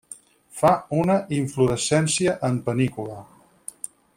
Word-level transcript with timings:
Fa 0.61 0.71
una 1.01 1.17
inflorescència 1.39 2.33
en 2.51 2.59
panícula. 2.71 3.21